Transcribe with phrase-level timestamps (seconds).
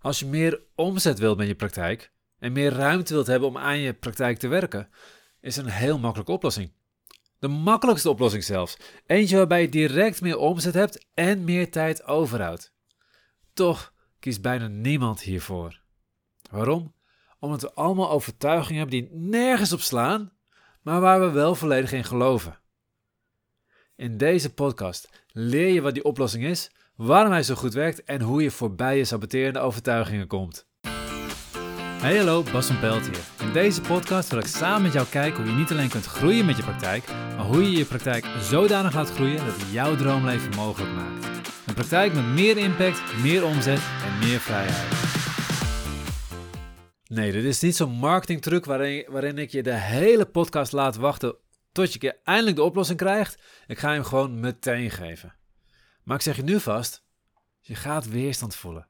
[0.00, 3.78] Als je meer omzet wilt met je praktijk en meer ruimte wilt hebben om aan
[3.78, 4.88] je praktijk te werken,
[5.40, 6.72] is een heel makkelijke oplossing.
[7.38, 8.76] De makkelijkste oplossing zelfs.
[9.06, 12.74] Eentje waarbij je direct meer omzet hebt en meer tijd overhoudt.
[13.52, 15.80] Toch kiest bijna niemand hiervoor.
[16.50, 16.94] Waarom?
[17.38, 20.32] Omdat we allemaal overtuigingen hebben die nergens op slaan,
[20.82, 22.58] maar waar we wel volledig in geloven.
[23.96, 26.70] In deze podcast leer je wat die oplossing is,
[27.00, 30.66] waarom hij zo goed werkt en hoe je voorbij je saboterende overtuigingen komt.
[32.00, 33.46] Hey hallo, Bas van Pelt hier.
[33.46, 36.46] In deze podcast wil ik samen met jou kijken hoe je niet alleen kunt groeien
[36.46, 40.54] met je praktijk, maar hoe je je praktijk zodanig laat groeien dat het jouw droomleven
[40.54, 41.26] mogelijk maakt.
[41.66, 45.08] Een praktijk met meer impact, meer omzet en meer vrijheid.
[47.06, 51.36] Nee, dit is niet zo'n marketingtruc waarin, waarin ik je de hele podcast laat wachten
[51.72, 53.42] tot je eindelijk de oplossing krijgt.
[53.66, 55.38] Ik ga hem gewoon meteen geven.
[56.10, 57.04] Maar ik zeg je nu vast,
[57.60, 58.88] je gaat weerstand voelen.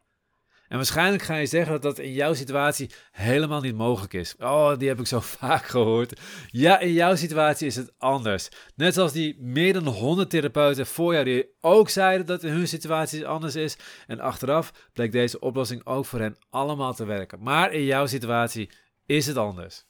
[0.69, 4.37] En waarschijnlijk ga je zeggen dat dat in jouw situatie helemaal niet mogelijk is.
[4.39, 6.21] Oh, die heb ik zo vaak gehoord.
[6.47, 8.49] Ja, in jouw situatie is het anders.
[8.75, 12.69] Net zoals die meer dan 100 therapeuten voor jou die ook zeiden dat in hun
[12.69, 13.77] situatie anders is.
[14.07, 17.43] En achteraf bleek deze oplossing ook voor hen allemaal te werken.
[17.43, 18.71] Maar in jouw situatie
[19.07, 19.85] is het anders.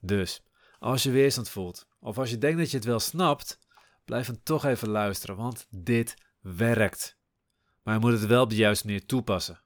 [0.00, 0.42] Dus,
[0.78, 3.58] als je weerstand voelt, of als je denkt dat je het wel snapt,
[4.04, 7.18] blijf dan toch even luisteren, want dit werkt.
[7.82, 9.60] Maar je moet het wel op de juiste manier toepassen.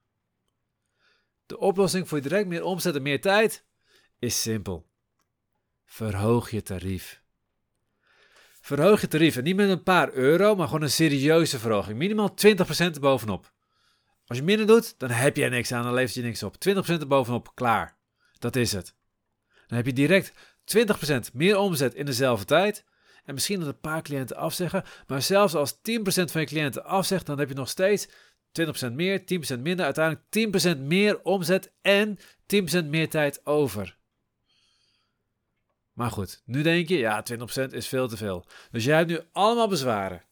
[1.47, 3.65] De oplossing voor direct meer omzet en meer tijd
[4.19, 4.87] is simpel.
[5.85, 7.23] Verhoog je tarief.
[8.61, 11.99] Verhoog je tarief en niet met een paar euro, maar gewoon een serieuze verhoging.
[11.99, 12.35] Minimaal 20%
[12.79, 13.53] erbovenop.
[14.27, 16.55] Als je minder doet, dan heb je niks aan, dan levert je niks op.
[16.55, 17.97] 20% erbovenop, klaar.
[18.39, 18.95] Dat is het.
[19.67, 20.33] Dan heb je direct
[20.65, 22.85] 20% meer omzet in dezelfde tijd.
[23.27, 24.85] En misschien dat een paar cliënten afzeggen.
[25.07, 28.09] Maar zelfs als 10% van je cliënten afzegt, dan heb je nog steeds
[28.89, 29.25] 20% meer, 10%
[29.61, 29.85] minder.
[29.85, 32.19] Uiteindelijk 10% meer omzet en
[32.83, 33.97] 10% meer tijd over.
[35.93, 37.25] Maar goed, nu denk je, ja,
[37.69, 38.47] 20% is veel te veel.
[38.71, 40.23] Dus jij hebt nu allemaal bezwaren.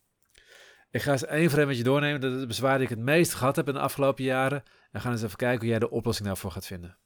[0.91, 2.21] Ik ga eens één voor één met je doornemen.
[2.21, 4.63] Dat is de bezwaar die ik het meest gehad heb in de afgelopen jaren.
[4.93, 6.99] En gaan eens even kijken hoe jij de oplossing daarvoor gaat vinden.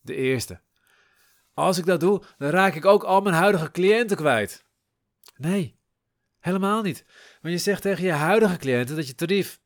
[0.00, 0.60] De eerste.
[1.54, 4.65] Als ik dat doe, dan raak ik ook al mijn huidige cliënten kwijt.
[5.36, 5.78] Nee,
[6.38, 7.04] helemaal niet.
[7.42, 9.60] Want je zegt tegen je huidige cliënten dat je tarief,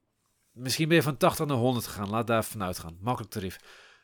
[0.53, 3.58] misschien ben je van 80 naar 100 gegaan, laat daar vanuit gaan, makkelijk tarief.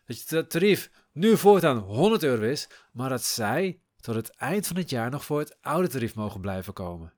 [0.06, 4.76] Dat je tarief nu voortaan 100 euro is, maar dat zij tot het eind van
[4.76, 7.12] het jaar nog voor het oude tarief mogen blijven komen.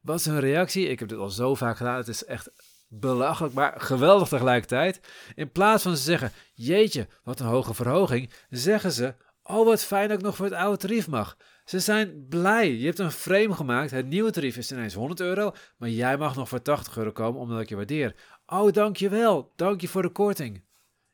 [0.00, 0.88] Wat is hun reactie?
[0.88, 2.50] Ik heb dit al zo vaak gedaan, het is echt
[2.88, 5.00] belachelijk, maar geweldig tegelijkertijd.
[5.34, 10.08] In plaats van ze zeggen, jeetje, wat een hoge verhoging, zeggen ze, oh wat fijn
[10.08, 11.36] dat ik nog voor het oude tarief mag.
[11.66, 12.76] Ze zijn blij.
[12.76, 13.90] Je hebt een frame gemaakt.
[13.90, 17.40] Het nieuwe tarief is ineens 100 euro, maar jij mag nog voor 80 euro komen
[17.40, 18.14] omdat ik je waardeer.
[18.46, 19.52] Oh, dankjewel.
[19.56, 20.64] Dank je voor de korting.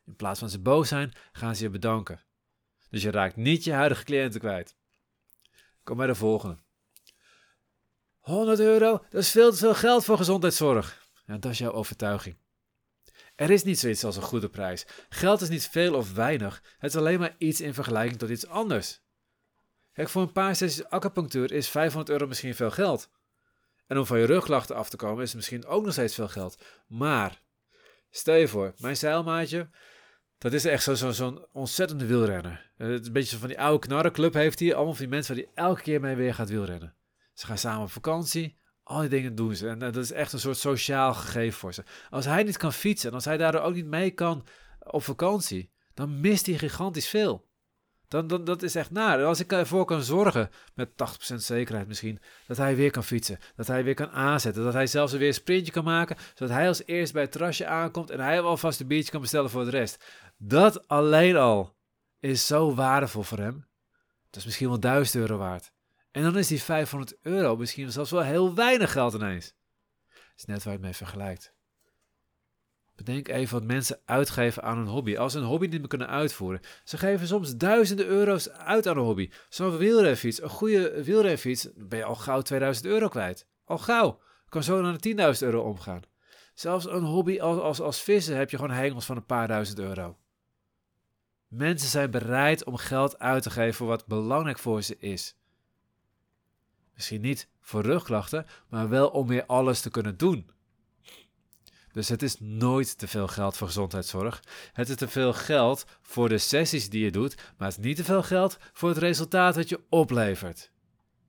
[0.05, 2.23] In plaats van ze boos zijn, gaan ze je bedanken.
[2.89, 4.75] Dus je raakt niet je huidige cliënten kwijt.
[5.83, 6.57] Kom bij de volgende.
[8.19, 11.07] 100 euro, dat is veel te veel geld voor gezondheidszorg.
[11.25, 12.37] Ja, dat is jouw overtuiging.
[13.35, 14.85] Er is niet zoiets als een goede prijs.
[15.09, 16.63] Geld is niet veel of weinig.
[16.77, 19.02] Het is alleen maar iets in vergelijking tot iets anders.
[19.93, 23.09] Kijk, voor een paar sessies acupunctuur is 500 euro misschien veel geld.
[23.87, 26.27] En om van je rugklachten af te komen is het misschien ook nog steeds veel
[26.27, 26.63] geld.
[26.87, 27.41] Maar,
[28.09, 29.69] stel je voor, mijn zeilmaatje,
[30.37, 32.71] dat is echt zo'n zo, zo ontzettende wielrenner.
[32.77, 34.75] Het is een beetje van die oude knarrenclub heeft hij.
[34.75, 36.95] Allemaal van die mensen waar hij elke keer mee weer gaat wielrennen.
[37.33, 38.57] Ze gaan samen op vakantie.
[38.83, 39.67] Al die dingen doen ze.
[39.67, 41.83] En dat is echt een soort sociaal gegeven voor ze.
[42.09, 44.45] Als hij niet kan fietsen en als hij daardoor ook niet mee kan
[44.79, 47.51] op vakantie, dan mist hij gigantisch veel.
[48.21, 49.23] Dan, dat is echt naar.
[49.23, 53.39] Als ik ervoor kan zorgen, met 80% zekerheid misschien, dat hij weer kan fietsen.
[53.55, 54.63] Dat hij weer kan aanzetten.
[54.63, 56.17] Dat hij zelfs weer een sprintje kan maken.
[56.33, 59.49] Zodat hij als eerst bij het terrasje aankomt en hij alvast een biertje kan bestellen
[59.49, 60.03] voor de rest.
[60.37, 61.75] Dat alleen al
[62.19, 63.67] is zo waardevol voor hem.
[64.29, 65.71] Dat is misschien wel 1000 euro waard.
[66.11, 69.53] En dan is die 500 euro misschien zelfs wel heel weinig geld ineens.
[70.13, 71.53] Dat is net waar je het mee vergelijkt.
[72.95, 75.17] Bedenk even wat mensen uitgeven aan een hobby.
[75.17, 76.61] Als ze een hobby niet meer kunnen uitvoeren.
[76.83, 79.29] Ze geven soms duizenden euro's uit aan een hobby.
[79.49, 83.47] Zo'n wielrenfiets, een goede wielrenfiets, ben je al gauw 2000 euro kwijt.
[83.65, 84.19] Al gauw.
[84.49, 86.01] Kan zo naar de 10.000 euro omgaan.
[86.53, 89.79] Zelfs een hobby als, als, als vissen heb je gewoon hengels van een paar duizend
[89.79, 90.17] euro.
[91.47, 95.35] Mensen zijn bereid om geld uit te geven voor wat belangrijk voor ze is.
[96.93, 100.49] Misschien niet voor rugklachten, maar wel om weer alles te kunnen doen.
[101.93, 104.43] Dus het is nooit te veel geld voor gezondheidszorg.
[104.73, 107.95] Het is te veel geld voor de sessies die je doet, maar het is niet
[107.95, 110.71] te veel geld voor het resultaat dat je oplevert.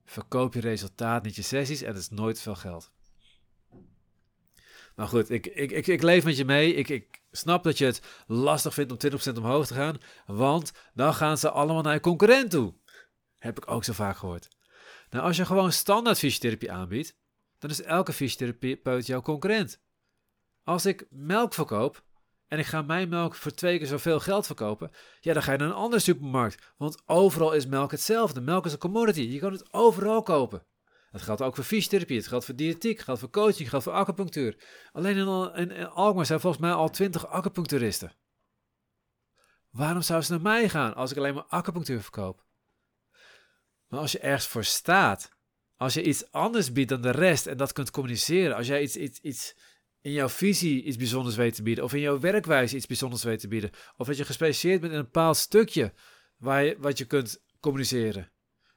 [0.05, 2.91] Verkoop je resultaat, niet je sessies en het is nooit veel geld.
[4.95, 6.73] Maar goed, ik, ik, ik, ik leef met je mee.
[6.73, 9.97] Ik, ik snap dat je het lastig vindt om 20% omhoog te gaan.
[10.25, 12.73] Want dan gaan ze allemaal naar je concurrent toe.
[13.37, 14.47] Heb ik ook zo vaak gehoord.
[15.09, 17.15] Nou, als je gewoon standaard fysiotherapie aanbiedt,
[17.59, 19.83] dan is elke fysiotherapeut jouw concurrent.
[20.65, 22.03] Als ik melk verkoop
[22.47, 25.57] en ik ga mijn melk voor twee keer zoveel geld verkopen, ja, dan ga je
[25.57, 26.73] naar een andere supermarkt.
[26.77, 28.41] Want overal is melk hetzelfde.
[28.41, 29.21] Melk is een commodity.
[29.21, 30.65] Je kan het overal kopen.
[31.11, 33.85] Dat geldt ook voor fysiotherapie, het geldt voor diëtiek, het geldt voor coaching, het geldt
[33.85, 34.63] voor acupunctuur.
[34.91, 38.11] Alleen in, in, Alkmaar zijn volgens mij al twintig acupuncturisten.
[39.69, 42.45] Waarom zou ze naar mij gaan als ik alleen maar acupunctuur verkoop?
[43.87, 45.31] Maar als je ergens voor staat,
[45.75, 48.95] als je iets anders biedt dan de rest en dat kunt communiceren, als jij iets,
[48.95, 49.55] iets, iets
[50.05, 53.39] in jouw visie iets bijzonders weet te bieden, of in jouw werkwijze iets bijzonders weet
[53.39, 55.93] te bieden, of dat je gespecialiseerd bent in een bepaald stukje
[56.37, 58.31] waar wat je kunt communiceren,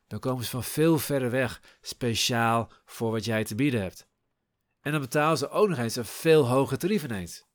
[0.06, 4.08] dan komen ze van veel verder weg speciaal voor wat jij te bieden hebt.
[4.80, 7.46] En dan betalen ze ook nog eens een veel hoger tarief ineens.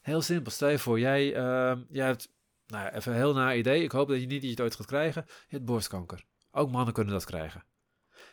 [0.00, 2.32] Heel simpel, stel je voor, jij, uh, jij hebt,
[2.66, 4.74] nou even een heel naar idee, ik hoop dat je niet dat je het ooit
[4.74, 6.24] gaat krijgen, je hebt borstkanker.
[6.50, 7.64] Ook mannen kunnen dat krijgen.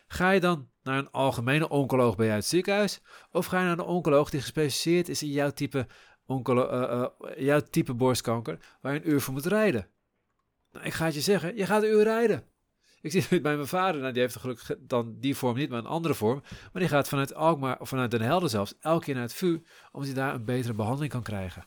[0.08, 3.00] Ga je dan naar een algemene oncoloog bij het ziekenhuis?
[3.30, 5.86] Of ga je naar een oncoloog die gespecialiseerd is in jouw type,
[6.26, 9.88] oncolo uh, uh, jouw type borstkanker, waar je een uur voor moet rijden?
[10.72, 12.44] Nou, ik ga het je zeggen, je gaat een uur rijden.
[13.00, 15.78] Ik zie het bij mijn vader, nou, die heeft gelukkig dan die vorm niet, maar
[15.78, 16.42] een andere vorm.
[16.72, 19.62] Maar die gaat vanuit Alkmaar, of vanuit Den Helder zelfs, elke keer naar het VU,
[19.92, 21.66] omdat hij daar een betere behandeling kan krijgen.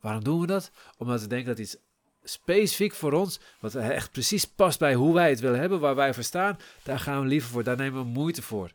[0.00, 0.70] Waarom doen we dat?
[0.96, 1.76] Omdat we denken dat iets
[2.22, 6.14] specifiek voor ons, wat echt precies past bij hoe wij het willen hebben, waar wij
[6.14, 8.72] voor staan, daar gaan we liever voor, daar nemen we moeite voor.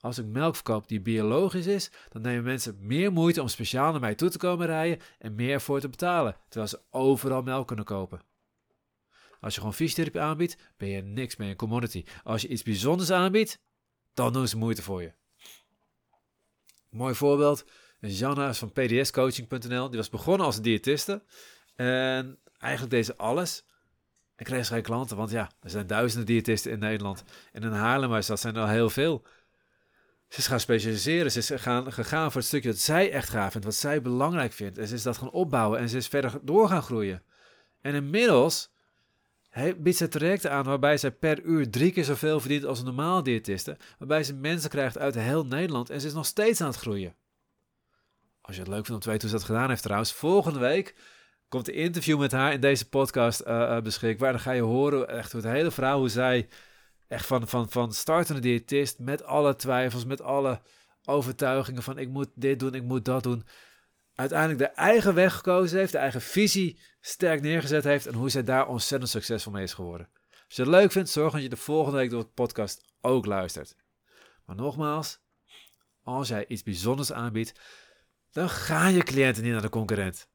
[0.00, 4.00] Als ik melk verkoop die biologisch is, dan nemen mensen meer moeite om speciaal naar
[4.00, 7.84] mij toe te komen rijden en meer voor te betalen, terwijl ze overal melk kunnen
[7.84, 8.20] kopen.
[9.40, 12.04] Als je gewoon fysiotherapie aanbiedt, ben je niks meer een commodity.
[12.22, 13.60] Als je iets bijzonders aanbiedt,
[14.14, 15.12] dan doen ze moeite voor je.
[16.90, 17.64] Mooi voorbeeld.
[18.00, 19.88] Janna is van pdscoaching.nl.
[19.88, 21.22] Die was begonnen als diëtiste.
[21.86, 23.64] En eigenlijk deed ze alles.
[24.36, 25.16] En kreeg ze klanten.
[25.16, 27.24] Want ja, er zijn duizenden diëtisten in Nederland.
[27.52, 29.26] En in Haarlem dat zijn er al heel veel.
[30.28, 31.32] Ze is gaan specialiseren.
[31.32, 33.66] Ze is gaan, gegaan voor het stukje dat zij echt gaaf vindt.
[33.66, 34.78] Wat zij belangrijk vindt.
[34.78, 35.78] En ze is dat gaan opbouwen.
[35.78, 37.22] En ze is verder door gaan groeien.
[37.80, 38.70] En inmiddels
[39.76, 43.22] biedt ze trajecten aan waarbij zij per uur drie keer zoveel verdient als een normaal
[43.22, 43.76] diëtiste.
[43.98, 47.14] Waarbij ze mensen krijgt uit heel Nederland en ze is nog steeds aan het groeien.
[48.40, 50.58] Als je het leuk vindt om te weten hoe ze dat gedaan heeft trouwens, volgende
[50.58, 50.94] week
[51.52, 54.32] komt een interview met haar in deze podcast uh, beschikbaar.
[54.32, 56.48] Dan ga je horen echt hoe het hele verhaal, hoe zij
[57.08, 60.60] echt van, van, van startende diëtist met alle twijfels, met alle
[61.04, 63.44] overtuigingen van ik moet dit doen, ik moet dat doen
[64.14, 68.44] uiteindelijk de eigen weg gekozen heeft, de eigen visie sterk neergezet heeft en hoe zij
[68.44, 70.08] daar ontzettend succesvol mee is geworden.
[70.30, 73.26] Als je het leuk vindt, zorg dat je de volgende week door de podcast ook
[73.26, 73.76] luistert.
[74.46, 75.20] Maar nogmaals,
[76.02, 77.60] als jij iets bijzonders aanbiedt,
[78.30, 80.30] dan gaan je cliënten niet naar de concurrent.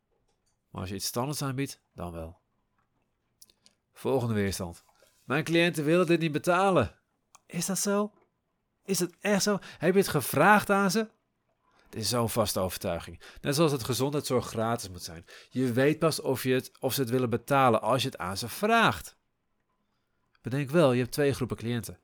[0.69, 2.39] Maar als je iets standaards aanbiedt, dan wel.
[3.93, 4.83] Volgende weerstand.
[5.23, 6.95] Mijn cliënten willen dit niet betalen.
[7.45, 8.13] Is dat zo?
[8.83, 9.59] Is het echt zo?
[9.77, 11.07] Heb je het gevraagd aan ze?
[11.85, 13.21] Het is zo'n vaste overtuiging.
[13.41, 15.25] Net zoals het gezondheidszorg gratis moet zijn.
[15.49, 18.37] Je weet pas of, je het, of ze het willen betalen als je het aan
[18.37, 19.17] ze vraagt.
[20.41, 21.99] Bedenk wel, je hebt twee groepen cliënten.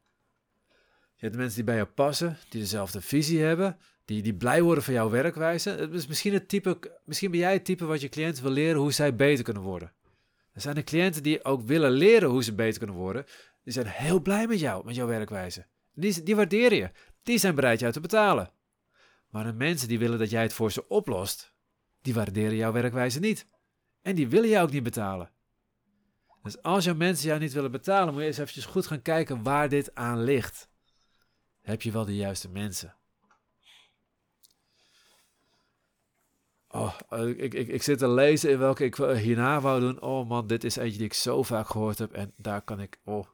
[1.15, 4.83] Je hebt mensen die bij jou passen, die dezelfde visie hebben, die, die blij worden
[4.83, 5.69] van jouw werkwijze.
[5.69, 8.81] Het is misschien, het type, misschien ben jij het type wat je cliënten wil leren
[8.81, 9.93] hoe zij beter kunnen worden.
[10.53, 13.25] Er zijn de cliënten die ook willen leren hoe ze beter kunnen worden.
[13.63, 15.65] Die zijn heel blij met jou, met jouw werkwijze.
[15.93, 16.91] Die, die waarderen je.
[17.24, 18.51] Die zijn bereid jou te betalen.
[19.29, 21.53] Maar de mensen die willen dat jij het voor ze oplost,
[22.01, 23.48] die waarderen jouw werkwijze niet.
[24.01, 25.31] En die willen jou ook niet betalen.
[26.43, 29.43] Dus als jouw mensen jou niet willen betalen, moet je eens eventjes goed gaan kijken
[29.43, 30.69] waar dit aan ligt.
[31.62, 32.95] Heb je wel de juiste mensen?
[36.75, 36.98] Oh,
[37.38, 40.01] ik, ik, ik zit te lezen in welke ik hierna wou doen.
[40.01, 42.12] Oh man, dit is eentje die ik zo vaak gehoord heb.
[42.12, 43.00] En daar kan ik.
[43.03, 43.27] Oh,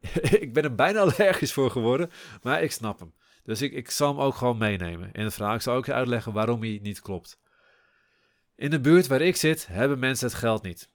[0.44, 2.10] ik ben er bijna allergisch voor geworden.
[2.42, 3.14] Maar ik snap hem.
[3.44, 5.54] Dus ik, ik zal hem ook gewoon meenemen in het verhaal.
[5.54, 7.38] Ik zal ook uitleggen waarom hij niet klopt.
[8.56, 10.90] In de buurt waar ik zit, hebben mensen het geld niet.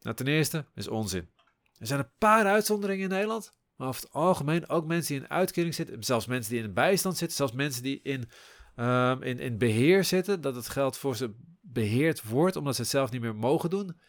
[0.00, 1.30] Nou, ten eerste is onzin.
[1.78, 5.30] Er zijn een paar uitzonderingen in Nederland, maar over het algemeen ook mensen die in
[5.30, 8.28] uitkering zitten, zelfs mensen die in de bijstand zitten, zelfs mensen die in,
[8.76, 12.90] um, in, in beheer zitten, dat het geld voor ze beheerd wordt omdat ze het
[12.90, 14.00] zelf niet meer mogen doen,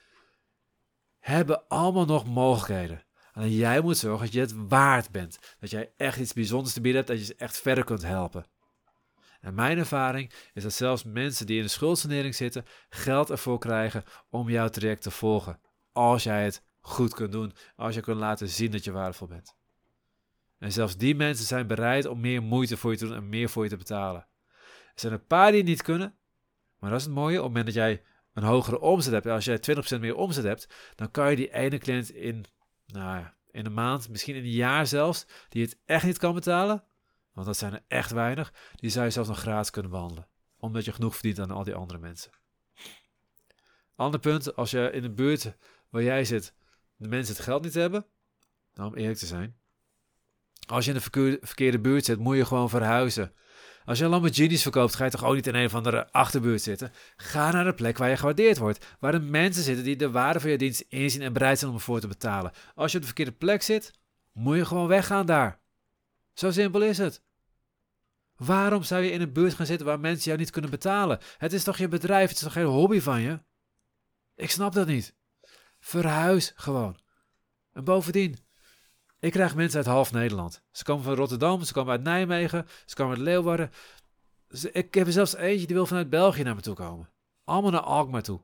[1.19, 3.03] hebben allemaal nog mogelijkheden.
[3.33, 5.55] Alleen jij moet zorgen dat je het waard bent.
[5.59, 8.45] Dat jij echt iets bijzonders te bieden hebt, dat je ze echt verder kunt helpen.
[9.41, 14.03] En mijn ervaring is dat zelfs mensen die in de schuldsanering zitten, geld ervoor krijgen
[14.29, 15.59] om jouw traject te volgen.
[15.91, 19.55] Als jij het goed kunt doen, als je kunt laten zien dat je waardevol bent.
[20.59, 23.49] En zelfs die mensen zijn bereid om meer moeite voor je te doen en meer
[23.49, 24.27] voor je te betalen.
[24.93, 26.15] Er zijn een paar die het niet kunnen,
[26.79, 27.37] maar dat is het mooie.
[27.37, 29.59] Op het moment dat jij een hogere omzet hebt, als jij
[29.97, 32.45] 20% meer omzet hebt, dan kan je die ene cliënt in,
[32.85, 36.33] nou ja, in een maand, misschien in een jaar zelfs, die het echt niet kan
[36.33, 36.83] betalen,
[37.33, 40.27] want dat zijn er echt weinig, die zou je zelfs nog gratis kunnen behandelen.
[40.57, 42.31] Omdat je genoeg verdient aan al die andere mensen.
[43.95, 45.55] Ander punt, als je in de buurt
[45.89, 46.53] waar jij zit,
[46.95, 48.05] de mensen het geld niet hebben,
[48.73, 49.57] nou om eerlijk te zijn,
[50.67, 53.33] als je in de verkeerde buurt zit, moet je gewoon verhuizen.
[53.85, 56.91] Als je Lamborghinis verkoopt, ga je toch ook niet in een of andere achterbuurt zitten.
[57.15, 58.85] Ga naar de plek waar je gewaardeerd wordt.
[58.99, 61.77] Waar de mensen zitten die de waarde van je dienst inzien en bereid zijn om
[61.77, 62.51] ervoor te betalen.
[62.75, 63.91] Als je op de verkeerde plek zit,
[64.31, 65.59] moet je gewoon weggaan daar.
[66.33, 67.21] Zo simpel is het.
[68.35, 71.19] Waarom zou je in een buurt gaan zitten waar mensen jou niet kunnen betalen?
[71.37, 73.39] Het is toch je bedrijf, het is toch geen hobby van je?
[74.35, 75.15] Ik snap dat niet.
[75.79, 76.99] Verhuis gewoon.
[77.73, 78.37] En bovendien,
[79.23, 80.61] ik krijg mensen uit half Nederland.
[80.71, 83.71] Ze komen van Rotterdam, ze komen uit Nijmegen, ze komen uit Leeuwarden.
[84.71, 87.09] Ik heb er zelfs eentje die wil vanuit België naar me toe komen.
[87.43, 88.43] Allemaal naar Alkmaar toe.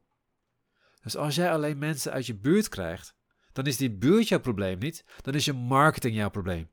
[1.02, 3.14] Dus als jij alleen mensen uit je buurt krijgt,
[3.52, 6.70] dan is die buurt jouw probleem niet, dan is je marketing jouw probleem.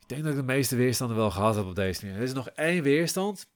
[0.00, 2.18] Ik denk dat ik de meeste weerstanden wel gehad heb op deze manier.
[2.18, 3.46] Er is nog één weerstand.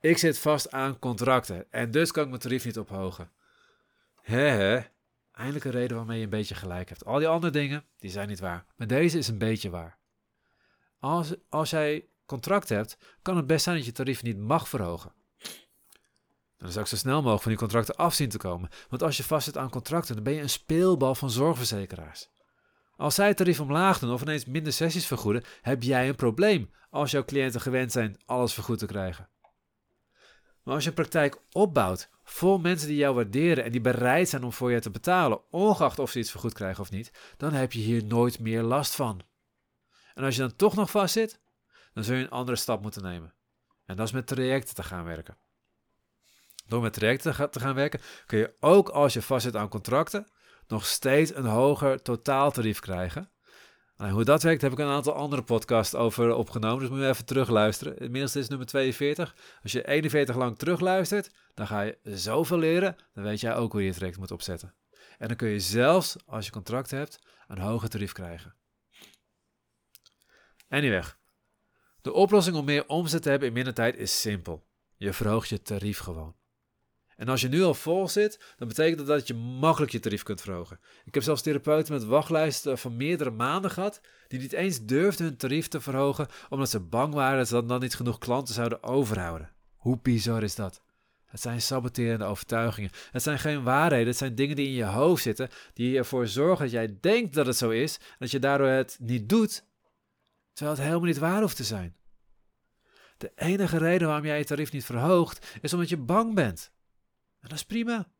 [0.00, 3.30] Ik zit vast aan contracten en dus kan ik mijn tarief niet ophogen.
[4.22, 4.80] Hè
[5.40, 7.04] Eindelijk een reden waarmee je een beetje gelijk hebt.
[7.04, 8.64] Al die andere dingen, die zijn niet waar.
[8.76, 9.98] Maar deze is een beetje waar.
[10.98, 15.12] Als, als jij contract hebt, kan het best zijn dat je tarief niet mag verhogen.
[16.56, 18.70] Dan zou ik zo snel mogelijk van die contracten afzien te komen.
[18.88, 22.30] Want als je vastzit aan contracten, dan ben je een speelbal van zorgverzekeraars.
[22.96, 26.70] Als zij het tarief omlaag doen of ineens minder sessies vergoeden, heb jij een probleem
[26.90, 29.28] als jouw cliënten gewend zijn alles vergoed te krijgen.
[30.62, 34.44] Maar als je een praktijk opbouwt vol mensen die jou waarderen en die bereid zijn
[34.44, 37.72] om voor je te betalen, ongeacht of ze iets vergoed krijgen of niet, dan heb
[37.72, 39.20] je hier nooit meer last van.
[40.14, 41.40] En als je dan toch nog vastzit,
[41.92, 43.34] dan zul je een andere stap moeten nemen.
[43.84, 45.36] En dat is met trajecten te gaan werken.
[46.66, 50.26] Door met trajecten te gaan werken kun je ook als je vastzit aan contracten
[50.66, 53.30] nog steeds een hoger totaaltarief krijgen.
[54.08, 57.24] Hoe dat werkt heb ik een aantal andere podcasts over opgenomen, dus moet je even
[57.24, 57.98] terugluisteren.
[57.98, 59.36] Inmiddels is nummer 42.
[59.62, 63.80] Als je 41 lang terugluistert, dan ga je zoveel leren, dan weet jij ook hoe
[63.80, 64.74] je het traject moet opzetten.
[65.18, 68.54] En dan kun je zelfs, als je contract hebt, een hoger tarief krijgen.
[70.68, 71.02] Anyway,
[72.00, 74.66] de oplossing om meer omzet te hebben in minder tijd is simpel.
[74.96, 76.39] Je verhoogt je tarief gewoon.
[77.20, 80.22] En als je nu al vol zit, dan betekent dat dat je makkelijk je tarief
[80.22, 80.80] kunt verhogen.
[81.04, 85.36] Ik heb zelfs therapeuten met wachtlijsten van meerdere maanden gehad, die niet eens durfden hun
[85.36, 89.50] tarief te verhogen, omdat ze bang waren dat ze dan niet genoeg klanten zouden overhouden.
[89.76, 90.82] Hoe bizar is dat?
[91.26, 92.90] Het zijn saboterende overtuigingen.
[93.10, 96.64] Het zijn geen waarheden, het zijn dingen die in je hoofd zitten, die ervoor zorgen
[96.64, 99.64] dat jij denkt dat het zo is, en dat je daardoor het niet doet,
[100.52, 101.96] terwijl het helemaal niet waar hoeft te zijn.
[103.16, 106.70] De enige reden waarom jij je tarief niet verhoogt, is omdat je bang bent.
[107.40, 108.12] En dat is prima.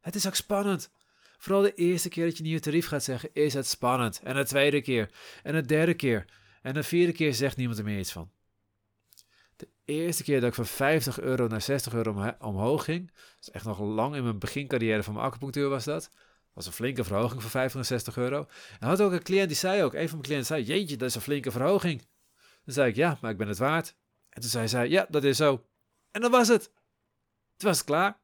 [0.00, 0.90] Het is ook spannend.
[1.38, 4.20] Vooral de eerste keer dat je nieuwe tarief gaat zeggen, is het spannend.
[4.22, 5.10] En de tweede keer.
[5.42, 6.24] En de derde keer.
[6.62, 8.30] En de vierde keer zegt niemand er meer iets van.
[9.56, 13.50] De eerste keer dat ik van 50 euro naar 60 euro omhoog ging, dat is
[13.50, 16.10] echt nog lang in mijn begincarrière van mijn acupunctuur was dat,
[16.52, 18.46] was een flinke verhoging van 65 euro.
[18.80, 21.08] En had ook een cliënt die zei ook, een van mijn cliënten zei, jeetje, dat
[21.08, 22.06] is een flinke verhoging.
[22.64, 23.96] Dan zei ik, ja, maar ik ben het waard.
[24.28, 25.66] En toen zei zij, ja, dat is zo.
[26.10, 26.64] En dat was het.
[27.56, 28.20] Toen was het klaar.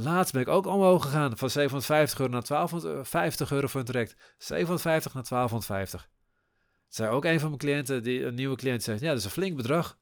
[0.00, 4.16] Laatst ben ik ook omhoog gegaan van 750 euro naar 1250 euro voor een traject.
[4.38, 6.08] 750 naar 1250.
[6.88, 9.30] Zei ook een van mijn cliënten, die, een nieuwe cliënt, zegt: Ja, dat is een
[9.30, 9.98] flink bedrag.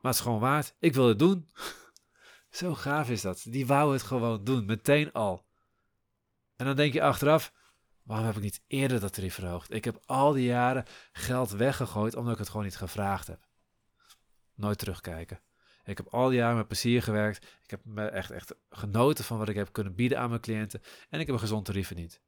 [0.00, 0.74] Maar het is gewoon waard.
[0.78, 1.48] Ik wil het doen.
[2.50, 3.44] Zo gaaf is dat.
[3.48, 5.44] Die wou het gewoon doen, meteen al.
[6.56, 7.52] En dan denk je achteraf:
[8.02, 9.74] waarom heb ik niet eerder dat tarief verhoogd?
[9.74, 13.48] Ik heb al die jaren geld weggegooid omdat ik het gewoon niet gevraagd heb.
[14.54, 15.40] Nooit terugkijken.
[15.90, 17.46] Ik heb al die jaren met plezier gewerkt.
[17.62, 20.80] Ik heb me echt, echt genoten van wat ik heb kunnen bieden aan mijn cliënten.
[21.08, 22.20] En ik heb een gezond tarief verdiend.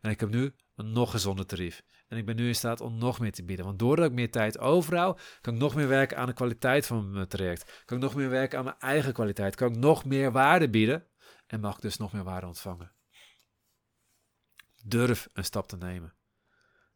[0.00, 1.82] En ik heb nu een nog gezonder tarief.
[2.08, 3.64] En ik ben nu in staat om nog meer te bieden.
[3.64, 7.10] Want doordat ik meer tijd overhoud, kan ik nog meer werken aan de kwaliteit van
[7.10, 7.82] mijn traject.
[7.84, 9.54] Kan ik nog meer werken aan mijn eigen kwaliteit.
[9.54, 11.06] Kan ik nog meer waarde bieden.
[11.46, 12.92] En mag ik dus nog meer waarde ontvangen.
[14.84, 16.14] Durf een stap te nemen.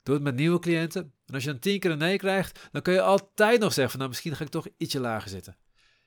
[0.03, 1.03] Doe het met nieuwe cliënten.
[1.27, 3.91] En als je dan tien keer een nee krijgt, dan kun je altijd nog zeggen
[3.91, 5.57] van nou misschien ga ik toch ietsje lager zitten.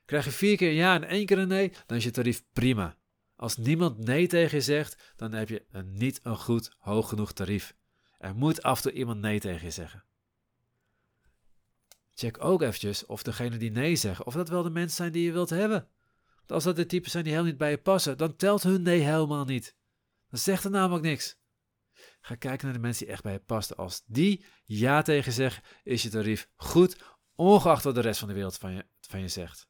[0.08, 2.98] Krijg je vier keer ja en één keer een nee, dan is je tarief prima.
[3.36, 7.76] Als niemand nee tegen je zegt, dan heb je niet een goed, hoog genoeg tarief.
[8.18, 10.04] Er moet af en toe iemand nee tegen je zeggen.
[12.14, 15.24] Check ook eventjes of degene die nee zeggen, of dat wel de mensen zijn die
[15.24, 15.88] je wilt hebben.
[16.36, 18.82] Want als dat de typen zijn die helemaal niet bij je passen, dan telt hun
[18.82, 19.76] nee helemaal niet.
[20.30, 21.38] Dan zegt er namelijk niks.
[22.22, 23.78] Ga kijken naar de mensen die echt bij je pasten.
[23.78, 26.98] Als die ja tegen zeggen, is je tarief goed,
[27.36, 29.68] ongeacht wat de rest van de wereld van je, van je zegt.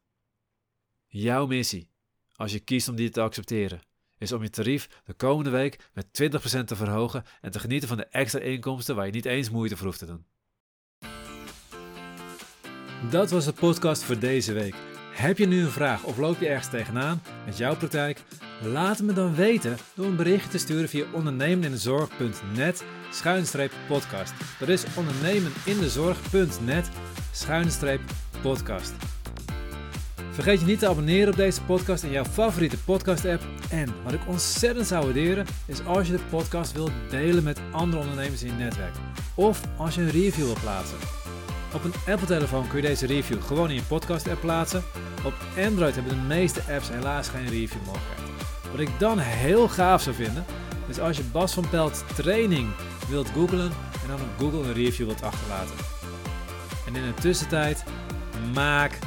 [1.07, 1.89] Jouw missie,
[2.35, 3.81] als je kiest om die te accepteren,
[4.17, 7.97] is om je tarief de komende week met 20% te verhogen en te genieten van
[7.97, 10.25] de extra inkomsten waar je niet eens moeite voor hoeft te doen.
[13.09, 14.75] Dat was de podcast voor deze week.
[15.11, 18.23] Heb je nu een vraag of loop je ergens tegenaan met jouw praktijk?
[18.63, 24.33] Laat me dan weten door een berichtje te sturen via ondernemenindezorg.net schuinstreep podcast.
[24.59, 26.89] Dat is ondernemenindezorg.net
[27.31, 28.01] schuinstreep
[28.41, 29.16] podcast.
[30.37, 33.43] Vergeet je niet te abonneren op deze podcast in jouw favoriete podcast app.
[33.69, 38.01] En wat ik ontzettend zou waarderen is als je de podcast wilt delen met andere
[38.01, 38.93] ondernemers in je netwerk.
[39.35, 40.97] Of als je een review wilt plaatsen.
[41.73, 44.83] Op een Apple-telefoon kun je deze review gewoon in je podcast-app plaatsen.
[45.25, 45.33] Op
[45.65, 48.29] Android hebben de meeste apps helaas geen review mogelijkheid.
[48.71, 50.45] Wat ik dan heel gaaf zou vinden,
[50.87, 52.69] is als je Bas van Pelt training
[53.09, 55.75] wilt googlen en dan op Google een review wilt achterlaten.
[56.87, 57.83] En in de tussentijd,
[58.53, 58.99] maak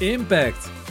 [0.00, 0.83] impact!